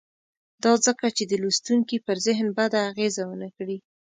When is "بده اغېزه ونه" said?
2.57-3.49